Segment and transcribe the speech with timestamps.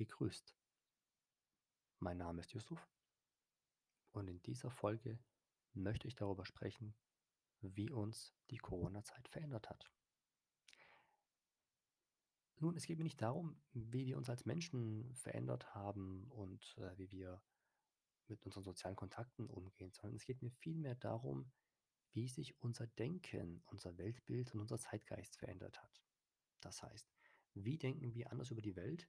[0.00, 0.56] Gegrüßt.
[1.98, 2.88] Mein Name ist Yusuf
[4.12, 5.18] und in dieser Folge
[5.74, 6.94] möchte ich darüber sprechen,
[7.60, 9.92] wie uns die Corona-Zeit verändert hat.
[12.60, 16.96] Nun, es geht mir nicht darum, wie wir uns als Menschen verändert haben und äh,
[16.96, 17.42] wie wir
[18.26, 21.52] mit unseren sozialen Kontakten umgehen, sondern es geht mir vielmehr darum,
[22.12, 26.02] wie sich unser Denken, unser Weltbild und unser Zeitgeist verändert hat.
[26.62, 27.12] Das heißt,
[27.52, 29.06] wie denken wir anders über die Welt?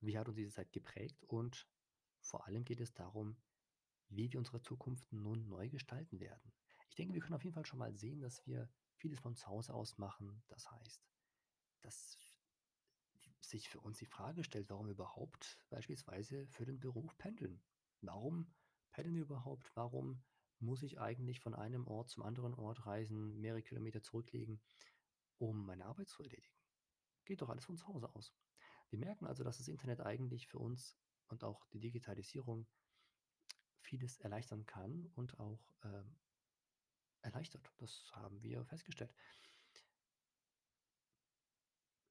[0.00, 1.22] Wie hat uns diese Zeit geprägt?
[1.24, 1.68] Und
[2.20, 3.36] vor allem geht es darum,
[4.08, 6.52] wie wir unsere Zukunft nun neu gestalten werden.
[6.88, 9.46] Ich denke, wir können auf jeden Fall schon mal sehen, dass wir vieles von zu
[9.46, 10.42] Hause aus machen.
[10.48, 11.06] Das heißt,
[11.82, 12.18] dass
[13.40, 17.62] sich für uns die Frage stellt, warum wir überhaupt beispielsweise für den Beruf pendeln.
[18.00, 18.52] Warum
[18.92, 19.70] pendeln wir überhaupt?
[19.74, 20.22] Warum
[20.58, 24.60] muss ich eigentlich von einem Ort zum anderen Ort reisen, mehrere Kilometer zurücklegen,
[25.38, 26.52] um meine Arbeit zu erledigen?
[27.24, 28.34] Geht doch alles von zu Hause aus.
[28.90, 30.96] Wir merken also, dass das Internet eigentlich für uns
[31.28, 32.66] und auch die Digitalisierung
[33.76, 36.16] vieles erleichtern kann und auch ähm,
[37.22, 37.72] erleichtert.
[37.78, 39.14] Das haben wir festgestellt.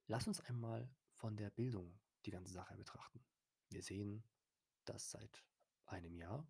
[0.06, 3.24] Lass uns einmal von der Bildung die ganze Sache betrachten.
[3.70, 4.24] Wir sehen,
[4.86, 5.44] dass seit
[5.86, 6.48] einem Jahr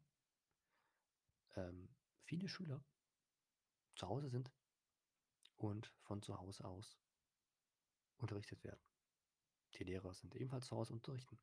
[1.56, 1.90] ähm,
[2.24, 2.84] viele Schüler
[3.96, 4.52] zu Hause sind
[5.56, 7.00] und von zu Hause aus
[8.18, 8.87] unterrichtet werden.
[9.76, 11.40] Die Lehrer sind ebenfalls zu Hause unterrichten.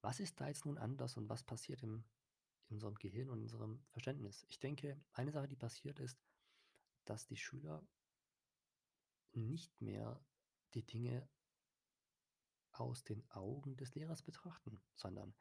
[0.00, 2.04] Was ist da jetzt nun anders und was passiert im,
[2.68, 4.44] in unserem Gehirn und in unserem Verständnis?
[4.48, 6.20] Ich denke, eine Sache, die passiert ist,
[7.04, 7.86] dass die Schüler
[9.32, 10.24] nicht mehr
[10.74, 11.28] die Dinge
[12.72, 15.34] aus den Augen des Lehrers betrachten, sondern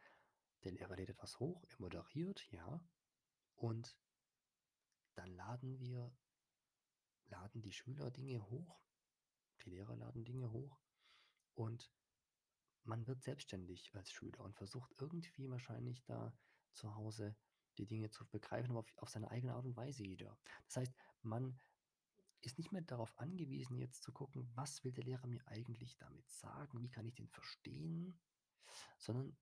[0.63, 2.85] der Lehrer lädt etwas hoch, er moderiert, ja,
[3.55, 3.97] und
[5.15, 6.15] dann laden wir,
[7.25, 8.81] laden die Schüler Dinge hoch,
[9.61, 10.81] die Lehrer laden Dinge hoch
[11.53, 11.91] und
[12.83, 16.33] man wird selbstständig als Schüler und versucht irgendwie wahrscheinlich da
[16.73, 17.35] zu Hause
[17.77, 20.37] die Dinge zu begreifen, aber auf, auf seine eigene Art und Weise jeder.
[20.65, 21.59] Das heißt, man
[22.41, 26.29] ist nicht mehr darauf angewiesen, jetzt zu gucken, was will der Lehrer mir eigentlich damit
[26.29, 28.19] sagen, wie kann ich den verstehen,
[28.97, 29.37] sondern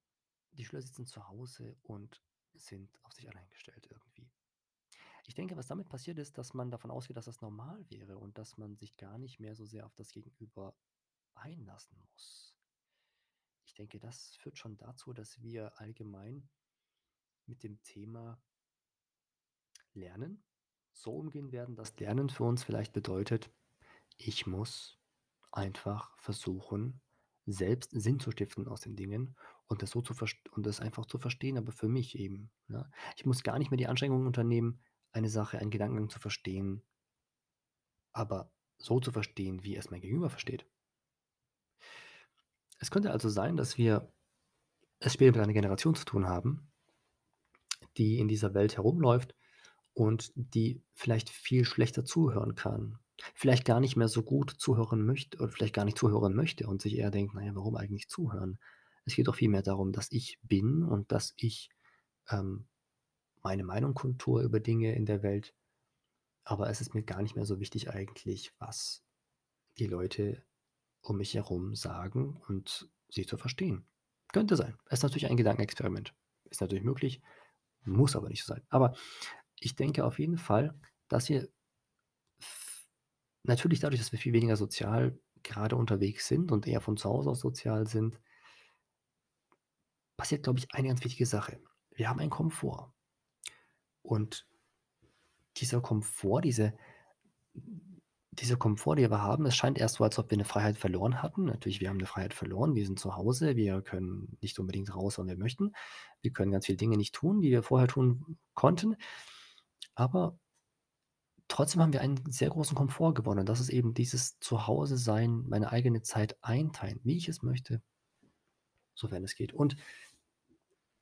[0.52, 2.22] die Schüler sitzen zu Hause und
[2.54, 4.30] sind auf sich allein gestellt irgendwie.
[5.30, 8.40] Ich denke, was damit passiert ist, dass man davon ausgeht, dass das normal wäre und
[8.40, 10.76] dass man sich gar nicht mehr so sehr auf das Gegenüber
[11.36, 12.58] einlassen muss.
[13.68, 16.50] Ich denke, das führt schon dazu, dass wir allgemein
[17.46, 18.42] mit dem Thema
[19.94, 20.44] Lernen
[20.94, 23.52] so umgehen werden, dass Lernen für uns vielleicht bedeutet,
[24.18, 25.00] ich muss
[25.52, 27.02] einfach versuchen,
[27.46, 30.16] selbst Sinn zu stiften aus den Dingen und das so zu
[30.54, 32.50] und das einfach zu verstehen, aber für mich eben.
[32.68, 32.90] Ne?
[33.16, 36.84] Ich muss gar nicht mehr die Anstrengungen unternehmen, eine Sache, einen Gedanken zu verstehen,
[38.12, 40.66] aber so zu verstehen, wie es mein Gegenüber versteht.
[42.80, 44.12] Es könnte also sein, dass wir
[45.00, 46.72] es später mit einer Generation zu tun haben,
[47.98, 49.36] die in dieser Welt herumläuft
[49.94, 53.00] und die vielleicht viel schlechter zuhören kann.
[53.36, 56.82] Vielleicht gar nicht mehr so gut zuhören möchte oder vielleicht gar nicht zuhören möchte und
[56.82, 58.60] sich eher denkt, naja, warum eigentlich zuhören?
[59.04, 61.70] Es geht doch vielmehr darum, dass ich bin und dass ich
[62.30, 62.68] ähm,
[63.42, 65.54] meine Meinung kundtue über Dinge in der Welt.
[66.44, 69.04] Aber es ist mir gar nicht mehr so wichtig eigentlich, was
[69.78, 70.44] die Leute
[71.02, 73.86] um mich herum sagen und sie zu verstehen.
[74.34, 74.78] Könnte sein.
[74.90, 76.14] Ist natürlich ein Gedankenexperiment.
[76.50, 77.22] Ist natürlich möglich,
[77.84, 78.64] muss aber nicht so sein.
[78.70, 78.96] Aber
[79.60, 81.50] ich denke auf jeden Fall, dass wir
[83.44, 87.30] natürlich dadurch, dass wir viel weniger sozial gerade unterwegs sind und eher von zu Hause
[87.30, 88.20] aus sozial sind,
[90.18, 91.62] passiert, glaube ich, eine ganz wichtige Sache.
[91.92, 92.94] Wir haben einen Komfort.
[94.10, 94.48] Und
[95.58, 96.74] dieser Komfort, diese
[98.40, 101.22] dieser Komfort, den wir haben, es scheint erst so, als ob wir eine Freiheit verloren
[101.22, 101.46] hatten.
[101.46, 102.76] Natürlich, wir haben eine Freiheit verloren.
[102.76, 103.56] Wir sind zu Hause.
[103.56, 105.74] Wir können nicht unbedingt raus, wann wir möchten.
[106.22, 108.96] Wir können ganz viele Dinge nicht tun, die wir vorher tun konnten.
[109.94, 110.40] Aber
[111.48, 113.46] trotzdem haben wir einen sehr großen Komfort gewonnen.
[113.46, 117.82] Das ist eben dieses Zuhause-Sein, meine eigene Zeit einteilen, wie ich es möchte,
[118.94, 119.54] sofern es geht.
[119.54, 119.76] Und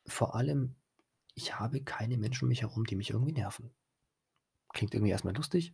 [0.07, 0.75] vor allem,
[1.37, 3.69] ich habe keine Menschen um mich herum, die mich irgendwie nerven.
[4.73, 5.73] Klingt irgendwie erstmal lustig.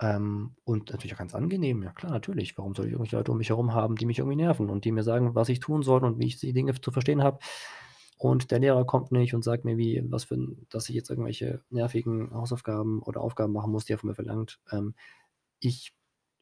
[0.00, 1.84] Ähm, und natürlich auch ganz angenehm.
[1.84, 2.58] Ja klar, natürlich.
[2.58, 4.90] Warum soll ich irgendwelche Leute um mich herum haben, die mich irgendwie nerven und die
[4.90, 7.38] mir sagen, was ich tun soll und wie ich die Dinge zu verstehen habe?
[8.18, 10.36] Und der Lehrer kommt nicht und sagt mir, wie, was für,
[10.68, 14.60] dass ich jetzt irgendwelche nervigen Hausaufgaben oder Aufgaben machen muss, die er von mir verlangt.
[14.72, 14.94] Ähm,
[15.60, 15.94] ich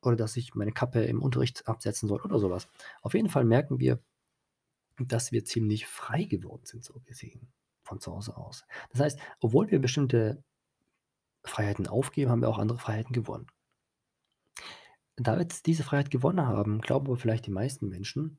[0.03, 2.69] oder dass ich meine Kappe im Unterricht absetzen soll oder sowas.
[3.03, 4.01] Auf jeden Fall merken wir,
[4.99, 7.53] dass wir ziemlich frei geworden sind, so gesehen,
[7.91, 8.65] von zu Hause aus.
[8.93, 10.43] Das heißt, obwohl wir bestimmte
[11.45, 13.49] Freiheiten aufgeben, haben wir auch andere Freiheiten gewonnen.
[15.17, 18.39] Da wir jetzt diese Freiheit gewonnen haben, glauben aber vielleicht die meisten Menschen,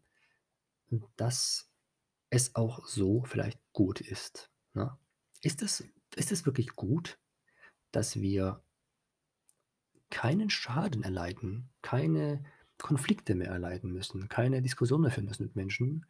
[1.17, 1.69] dass
[2.29, 4.97] es auch so vielleicht gut ist, ne?
[5.41, 5.83] Ist es
[6.15, 7.19] ist wirklich gut,
[7.91, 8.63] dass wir
[10.09, 12.43] keinen Schaden erleiden, keine
[12.77, 16.05] Konflikte mehr erleiden müssen, keine Diskussion mehr führen müssen mit Menschen,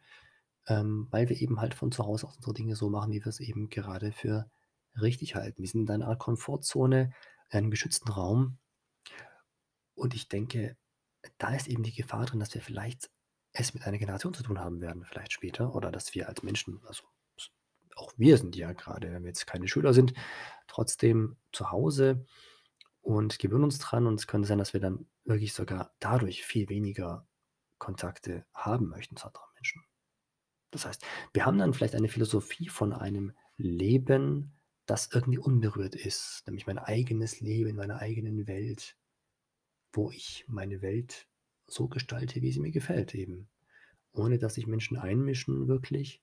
[0.68, 3.26] ähm, weil wir eben halt von zu Hause aus unsere Dinge so machen, wie wir
[3.26, 4.50] es eben gerade für
[5.00, 5.62] richtig halten.
[5.62, 7.12] Wir sind in einer Art Komfortzone,
[7.50, 8.58] einem geschützten Raum.
[9.94, 10.76] Und ich denke,
[11.38, 13.10] da ist eben die Gefahr drin, dass wir vielleicht
[13.52, 16.80] es mit einer Generation zu tun haben werden, vielleicht später, oder dass wir als Menschen,
[16.86, 17.04] also
[17.96, 20.14] auch wir sind ja gerade, wenn wir jetzt keine Schüler sind,
[20.66, 22.24] trotzdem zu Hause
[23.02, 24.06] und gewöhnen uns dran.
[24.06, 27.26] Und es könnte sein, dass wir dann wirklich sogar dadurch viel weniger
[27.78, 29.84] Kontakte haben möchten zu anderen Menschen.
[30.72, 36.42] Das heißt, wir haben dann vielleicht eine Philosophie von einem Leben, das irgendwie unberührt ist,
[36.46, 38.96] nämlich mein eigenes Leben in meiner eigenen Welt,
[39.92, 41.28] wo ich meine Welt
[41.66, 43.48] so gestalte, wie sie mir gefällt eben,
[44.12, 46.20] ohne dass sich Menschen einmischen wirklich.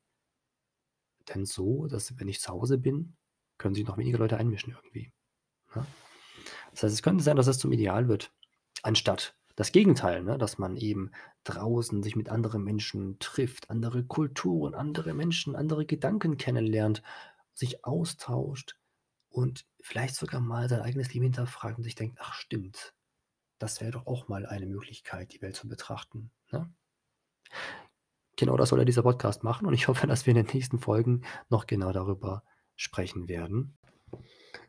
[1.30, 3.16] Denn so, dass wenn ich zu Hause bin,
[3.58, 5.14] können sich noch weniger Leute einmischen irgendwie.
[5.76, 5.86] Ne?
[6.72, 8.34] Das heißt, es könnte sein, dass es zum Ideal wird,
[8.82, 10.38] anstatt das Gegenteil, ne?
[10.38, 11.12] dass man eben
[11.44, 17.04] draußen sich mit anderen Menschen trifft, andere Kulturen, andere Menschen, andere Gedanken kennenlernt,
[17.54, 18.78] sich austauscht
[19.28, 22.96] und vielleicht sogar mal sein eigenes Leben hinterfragt und sich denkt, ach stimmt,
[23.58, 26.32] das wäre doch auch mal eine Möglichkeit, die Welt zu betrachten.
[26.54, 26.74] Ne?
[28.38, 30.80] Genau das soll ja dieser Podcast machen und ich hoffe, dass wir in den nächsten
[30.80, 32.46] Folgen noch genau darüber
[32.78, 33.78] sprechen werden.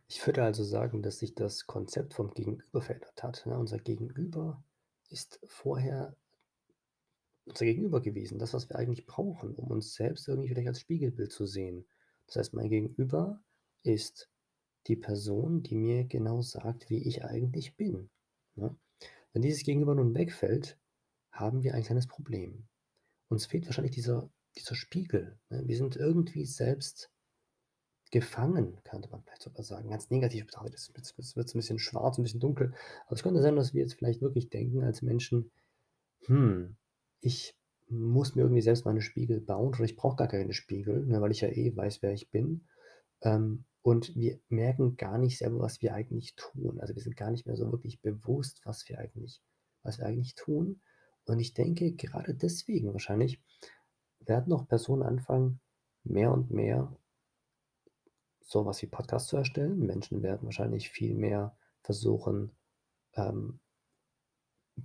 [0.09, 3.47] Ich würde also sagen, dass sich das Konzept vom Gegenüber verändert hat.
[3.47, 3.57] Ne?
[3.57, 4.65] Unser Gegenüber
[5.11, 6.17] ist vorher
[7.45, 11.33] unser Gegenüber gewesen, das, was wir eigentlich brauchen, um uns selbst irgendwie vielleicht als Spiegelbild
[11.33, 11.87] zu sehen.
[12.27, 13.43] Das heißt, mein Gegenüber
[13.83, 14.31] ist
[14.87, 18.09] die Person, die mir genau sagt, wie ich eigentlich bin.
[18.55, 18.77] Ne?
[19.33, 20.79] Wenn dieses Gegenüber nun wegfällt,
[21.33, 22.67] haben wir ein kleines Problem.
[23.29, 25.39] Uns fehlt wahrscheinlich dieser, dieser Spiegel.
[25.49, 25.63] Ne?
[25.67, 27.11] Wir sind irgendwie selbst
[28.11, 29.91] gefangen, könnte man vielleicht sogar sagen.
[29.91, 30.73] Ganz negativ betrachtet.
[30.75, 32.75] Jetzt wird es ein bisschen schwarz, ein bisschen dunkel.
[33.07, 35.51] Aber es könnte sein, dass wir jetzt vielleicht wirklich denken als Menschen,
[36.27, 36.77] hm,
[37.21, 37.57] ich
[37.89, 41.33] muss mir irgendwie selbst meine Spiegel bauen oder ich brauche gar keine Spiegel, ne, weil
[41.33, 42.67] ich ja eh weiß, wer ich bin.
[43.23, 46.81] Ähm, und wir merken gar nicht selber, was wir eigentlich tun.
[46.81, 49.41] Also wir sind gar nicht mehr so wirklich bewusst, was wir eigentlich,
[49.83, 50.81] was wir eigentlich tun.
[51.25, 53.41] Und ich denke, gerade deswegen wahrscheinlich
[54.21, 55.61] werden auch Personen anfangen,
[56.05, 56.95] mehr und mehr
[58.43, 59.87] sowas wie Podcasts zu erstellen.
[59.87, 62.53] Menschen werden wahrscheinlich viel mehr versuchen,
[63.15, 63.61] ähm,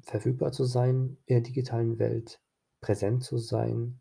[0.03, 2.41] verfügbar zu sein in der digitalen Welt,
[2.81, 3.99] präsent zu sein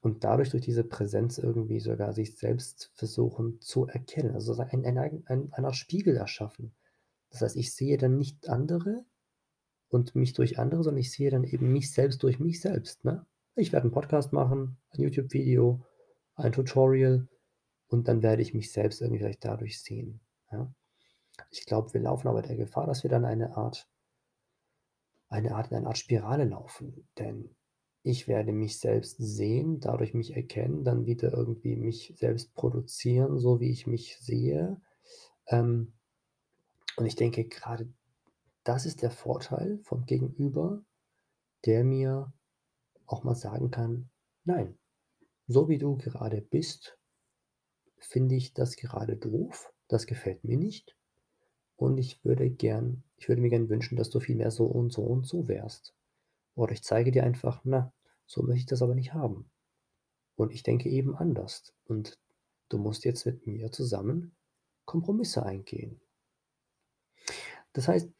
[0.00, 4.34] und dadurch durch diese Präsenz irgendwie sogar sich selbst versuchen zu erkennen.
[4.34, 6.74] Also ein, ein, ein, eine Art Spiegel erschaffen.
[7.30, 9.04] Das heißt, ich sehe dann nicht andere
[9.88, 13.04] und mich durch andere, sondern ich sehe dann eben mich selbst durch mich selbst.
[13.04, 13.26] Ne?
[13.54, 15.84] Ich werde einen Podcast machen, ein YouTube-Video,
[16.34, 17.28] ein Tutorial
[17.90, 20.20] und dann werde ich mich selbst irgendwie vielleicht dadurch sehen.
[20.52, 20.72] Ja?
[21.50, 23.88] Ich glaube, wir laufen aber der Gefahr, dass wir dann eine Art,
[25.28, 27.08] eine Art, eine Art Spirale laufen.
[27.18, 27.54] Denn
[28.02, 33.58] ich werde mich selbst sehen, dadurch mich erkennen, dann wieder irgendwie mich selbst produzieren, so
[33.60, 34.80] wie ich mich sehe.
[35.48, 35.92] Ähm,
[36.96, 37.92] und ich denke, gerade
[38.62, 40.84] das ist der Vorteil vom Gegenüber,
[41.64, 42.32] der mir
[43.06, 44.10] auch mal sagen kann,
[44.44, 44.78] nein,
[45.48, 46.99] so wie du gerade bist,
[48.00, 50.96] finde ich das gerade doof, das gefällt mir nicht.
[51.76, 54.92] Und ich würde gern, ich würde mir gern wünschen, dass du viel mehr so und
[54.92, 55.94] so und so wärst.
[56.54, 57.92] Oder ich zeige dir einfach, na,
[58.26, 59.50] so möchte ich das aber nicht haben.
[60.36, 61.74] Und ich denke eben anders.
[61.84, 62.18] Und
[62.68, 64.36] du musst jetzt mit mir zusammen
[64.84, 66.00] Kompromisse eingehen.
[67.72, 68.10] Das heißt,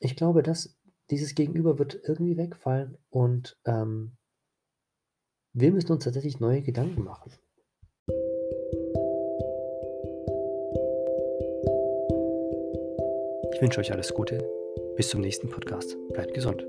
[0.00, 0.76] ich glaube, dass
[1.10, 4.16] dieses Gegenüber wird irgendwie wegfallen und ähm,
[5.52, 7.32] wir müssen uns tatsächlich neue Gedanken machen.
[13.56, 14.46] Ich wünsche euch alles Gute.
[14.96, 15.96] Bis zum nächsten Podcast.
[16.12, 16.66] Bleibt gesund.